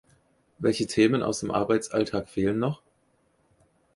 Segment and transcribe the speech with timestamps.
[0.57, 2.81] Welche Themen aus dem Arbeitsalltag fehlen noch?